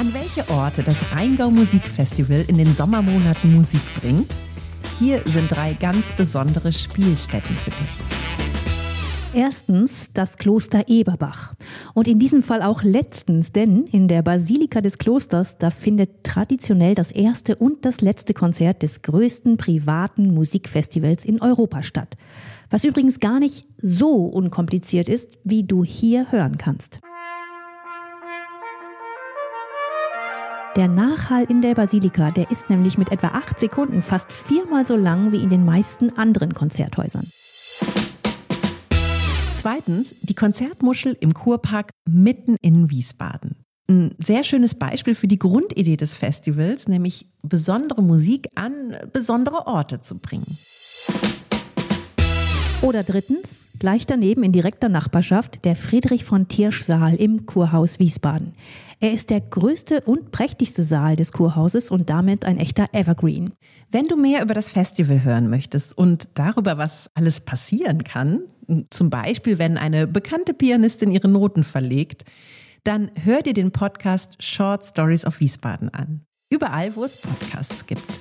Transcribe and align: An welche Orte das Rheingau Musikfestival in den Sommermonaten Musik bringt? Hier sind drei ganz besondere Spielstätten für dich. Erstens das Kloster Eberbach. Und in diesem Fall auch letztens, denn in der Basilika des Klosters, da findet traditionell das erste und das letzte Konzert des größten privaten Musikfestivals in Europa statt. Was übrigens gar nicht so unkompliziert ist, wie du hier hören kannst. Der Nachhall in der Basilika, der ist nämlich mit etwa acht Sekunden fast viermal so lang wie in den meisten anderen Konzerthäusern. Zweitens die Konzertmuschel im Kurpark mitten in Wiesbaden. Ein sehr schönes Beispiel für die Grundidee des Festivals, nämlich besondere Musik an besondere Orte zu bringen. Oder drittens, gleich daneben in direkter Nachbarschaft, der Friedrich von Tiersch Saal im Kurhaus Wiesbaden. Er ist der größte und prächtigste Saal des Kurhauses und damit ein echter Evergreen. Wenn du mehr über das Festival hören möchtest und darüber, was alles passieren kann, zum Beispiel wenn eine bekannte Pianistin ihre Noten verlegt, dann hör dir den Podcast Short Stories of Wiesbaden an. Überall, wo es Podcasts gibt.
An 0.00 0.14
welche 0.14 0.48
Orte 0.48 0.82
das 0.82 1.12
Rheingau 1.12 1.50
Musikfestival 1.50 2.46
in 2.48 2.56
den 2.56 2.74
Sommermonaten 2.74 3.54
Musik 3.54 3.82
bringt? 4.00 4.32
Hier 4.98 5.20
sind 5.26 5.52
drei 5.52 5.74
ganz 5.74 6.12
besondere 6.12 6.72
Spielstätten 6.72 7.54
für 7.54 7.70
dich. 7.70 9.34
Erstens 9.34 10.08
das 10.14 10.38
Kloster 10.38 10.88
Eberbach. 10.88 11.52
Und 11.92 12.08
in 12.08 12.18
diesem 12.18 12.42
Fall 12.42 12.62
auch 12.62 12.82
letztens, 12.82 13.52
denn 13.52 13.84
in 13.92 14.08
der 14.08 14.22
Basilika 14.22 14.80
des 14.80 14.96
Klosters, 14.96 15.58
da 15.58 15.68
findet 15.68 16.24
traditionell 16.24 16.94
das 16.94 17.10
erste 17.10 17.56
und 17.56 17.84
das 17.84 18.00
letzte 18.00 18.32
Konzert 18.32 18.82
des 18.82 19.02
größten 19.02 19.58
privaten 19.58 20.32
Musikfestivals 20.32 21.26
in 21.26 21.42
Europa 21.42 21.82
statt. 21.82 22.16
Was 22.70 22.84
übrigens 22.84 23.20
gar 23.20 23.38
nicht 23.38 23.66
so 23.76 24.24
unkompliziert 24.24 25.10
ist, 25.10 25.36
wie 25.44 25.64
du 25.64 25.84
hier 25.84 26.32
hören 26.32 26.56
kannst. 26.56 27.00
Der 30.76 30.86
Nachhall 30.86 31.44
in 31.48 31.62
der 31.62 31.74
Basilika, 31.74 32.30
der 32.30 32.48
ist 32.52 32.70
nämlich 32.70 32.96
mit 32.96 33.10
etwa 33.10 33.28
acht 33.28 33.58
Sekunden 33.58 34.02
fast 34.02 34.32
viermal 34.32 34.86
so 34.86 34.94
lang 34.94 35.32
wie 35.32 35.42
in 35.42 35.50
den 35.50 35.64
meisten 35.64 36.16
anderen 36.16 36.54
Konzerthäusern. 36.54 37.26
Zweitens 39.52 40.14
die 40.22 40.34
Konzertmuschel 40.34 41.16
im 41.18 41.34
Kurpark 41.34 41.90
mitten 42.08 42.54
in 42.62 42.88
Wiesbaden. 42.88 43.64
Ein 43.88 44.14
sehr 44.18 44.44
schönes 44.44 44.76
Beispiel 44.76 45.16
für 45.16 45.26
die 45.26 45.40
Grundidee 45.40 45.96
des 45.96 46.14
Festivals, 46.14 46.86
nämlich 46.86 47.26
besondere 47.42 48.02
Musik 48.02 48.48
an 48.54 48.96
besondere 49.12 49.66
Orte 49.66 50.00
zu 50.00 50.18
bringen. 50.18 50.56
Oder 52.80 53.02
drittens, 53.02 53.59
gleich 53.80 54.06
daneben 54.06 54.44
in 54.44 54.52
direkter 54.52 54.88
Nachbarschaft, 54.88 55.64
der 55.64 55.74
Friedrich 55.74 56.24
von 56.24 56.46
Tiersch 56.46 56.84
Saal 56.84 57.16
im 57.16 57.46
Kurhaus 57.46 57.98
Wiesbaden. 57.98 58.54
Er 59.00 59.12
ist 59.12 59.30
der 59.30 59.40
größte 59.40 60.02
und 60.02 60.30
prächtigste 60.30 60.84
Saal 60.84 61.16
des 61.16 61.32
Kurhauses 61.32 61.90
und 61.90 62.10
damit 62.10 62.44
ein 62.44 62.58
echter 62.58 62.86
Evergreen. 62.92 63.54
Wenn 63.90 64.04
du 64.04 64.16
mehr 64.16 64.42
über 64.42 64.54
das 64.54 64.68
Festival 64.68 65.24
hören 65.24 65.48
möchtest 65.48 65.96
und 65.96 66.28
darüber, 66.34 66.78
was 66.78 67.10
alles 67.14 67.40
passieren 67.40 68.04
kann, 68.04 68.42
zum 68.90 69.10
Beispiel 69.10 69.58
wenn 69.58 69.78
eine 69.78 70.06
bekannte 70.06 70.54
Pianistin 70.54 71.10
ihre 71.10 71.28
Noten 71.28 71.64
verlegt, 71.64 72.24
dann 72.84 73.10
hör 73.24 73.42
dir 73.42 73.54
den 73.54 73.72
Podcast 73.72 74.42
Short 74.42 74.84
Stories 74.84 75.26
of 75.26 75.40
Wiesbaden 75.40 75.88
an. 75.88 76.20
Überall, 76.52 76.94
wo 76.94 77.04
es 77.04 77.16
Podcasts 77.16 77.86
gibt. 77.86 78.20